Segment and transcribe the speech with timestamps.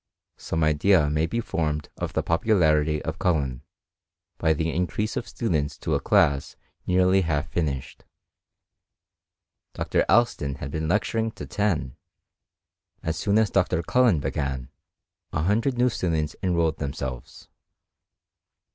[0.37, 3.61] Some idea maybe formed of the popu larity of Cullen,
[4.39, 6.55] by the increase of students to a class
[6.87, 8.03] nearly half finished:
[9.75, 10.03] Dr.
[10.09, 11.97] Alston had been lecturing to ten;
[13.03, 13.83] as soon as Dr.
[13.83, 14.69] Cullen began,
[15.33, 17.47] a hundred new students enrolled themselves.